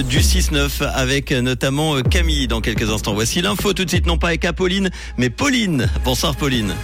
[0.00, 3.12] du 6-9 avec notamment euh, Camille dans quelques instants.
[3.12, 5.86] Voici l'info tout de suite, non pas avec Apolline, mais Pauline.
[6.02, 6.74] Bonsoir Pauline.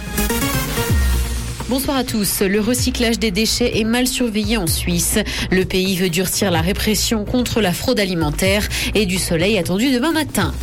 [1.69, 2.41] Bonsoir à tous.
[2.41, 5.17] Le recyclage des déchets est mal surveillé en Suisse.
[5.49, 10.11] Le pays veut durcir la répression contre la fraude alimentaire et du soleil attendu demain
[10.11, 10.53] matin.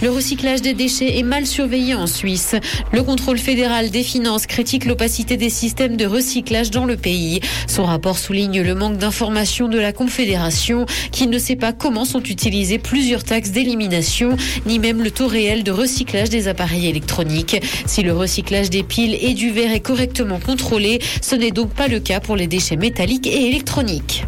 [0.00, 2.54] Le recyclage des déchets est mal surveillé en Suisse.
[2.92, 7.40] Le contrôle fédéral des finances critique l'opacité des systèmes de recyclage dans le pays.
[7.66, 12.22] Son rapport souligne le manque d'informations de la Confédération qui ne sait pas comment sont
[12.22, 17.60] utilisées plusieurs taxes d'élimination, ni même le taux réel de recyclage des appareils électroniques.
[17.86, 21.88] Si le recyclage des piles et du verre est correctement contrôlé, ce n'est donc pas
[21.88, 24.24] le cas pour les déchets métalliques et électroniques.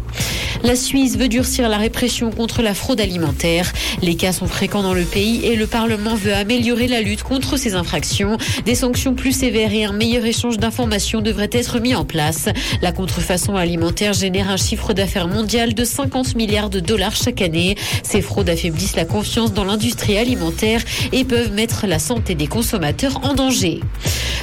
[0.63, 3.71] La Suisse veut durcir la répression contre la fraude alimentaire.
[4.01, 7.57] Les cas sont fréquents dans le pays et le Parlement veut améliorer la lutte contre
[7.57, 8.37] ces infractions.
[8.65, 12.47] Des sanctions plus sévères et un meilleur échange d'informations devraient être mis en place.
[12.81, 17.75] La contrefaçon alimentaire génère un chiffre d'affaires mondial de 50 milliards de dollars chaque année.
[18.03, 23.19] Ces fraudes affaiblissent la confiance dans l'industrie alimentaire et peuvent mettre la santé des consommateurs
[23.23, 23.79] en danger.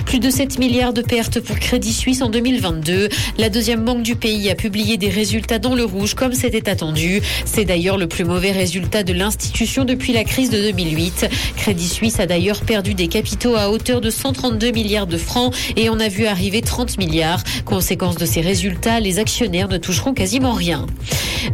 [0.04, 3.08] Plus de 7 milliards de pertes pour Crédit Suisse en 2022.
[3.36, 7.20] La deuxième banque du pays a publié des résultats dans le rouge comme c'était attendu.
[7.44, 11.28] C'est d'ailleurs le plus mauvais résultat de l'institution depuis la crise de 2008.
[11.56, 15.90] Crédit Suisse a d'ailleurs perdu des capitaux à hauteur de 132 milliards de francs et
[15.90, 17.42] on a vu arriver 30 milliards.
[17.64, 20.86] Conséquence de ces résultats, les actionnaires ne toucheront quasiment rien.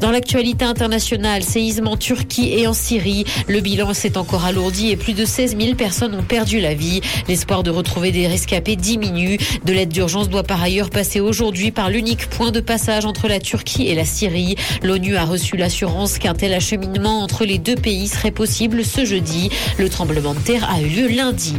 [0.00, 3.24] Dans l'actualité internationale, séisme en Turquie et en Syrie.
[3.48, 7.00] Le bilan s'est encore alourdi et plus de 16 000 personnes ont perdu la vie.
[7.28, 9.38] L'espoir de retrouver des rescapés diminue.
[9.64, 13.40] De l'aide d'urgence doit par ailleurs passer aujourd'hui par l'unique point de passage entre la
[13.40, 14.56] Turquie et la Syrie.
[14.82, 19.50] L'ONU a reçu l'assurance qu'un tel acheminement entre les deux pays serait possible ce jeudi.
[19.78, 21.54] Le tremblement de terre a eu lieu lundi.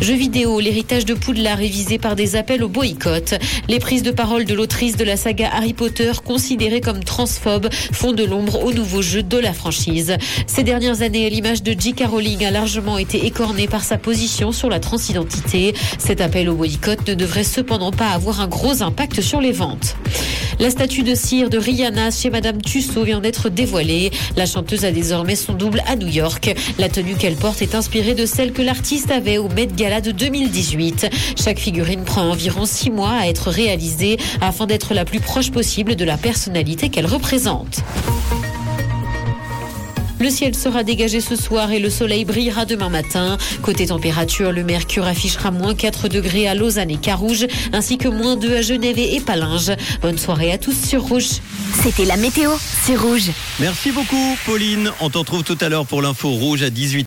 [0.00, 3.34] Jeux vidéo, l'héritage de Poudlard est visé par des appels au boycott.
[3.68, 8.12] Les prises de parole de l'autrice de la saga Harry Potter, considérée comme transphobes, font
[8.12, 10.16] de l'ombre au nouveau jeu de la franchise.
[10.46, 12.04] Ces dernières années, l'image de J.K.
[12.08, 15.74] Rowling a largement été écornée par sa position sur la transidentité.
[15.98, 19.96] Cet appel au boycott ne devrait cependant pas avoir un gros impact sur les ventes.
[20.58, 24.10] La statue de cire de Rihanna chez Madame Tussaud vient d'être dévoilée.
[24.36, 26.54] La chanteuse a désormais son double à New York.
[26.78, 30.12] La tenue qu'elle porte est inspirée de celle que l'artiste avait au Met Gala de
[30.12, 31.08] 2018.
[31.42, 35.94] Chaque figurine prend environ six mois à être réalisée afin d'être la plus proche possible
[35.94, 37.82] de la personnalité qu'elle représente.
[40.18, 43.36] Le ciel sera dégagé ce soir et le soleil brillera demain matin.
[43.62, 48.36] Côté température, le mercure affichera moins 4 degrés à Lausanne et Carouge, ainsi que moins
[48.36, 49.72] 2 à Genève et Palinges.
[50.00, 51.40] Bonne soirée à tous sur Rouge.
[51.82, 52.50] C'était la météo,
[52.84, 53.30] c'est Rouge.
[53.60, 54.90] Merci beaucoup Pauline.
[55.00, 56.86] On t'en trouve tout à l'heure pour l'info rouge à 18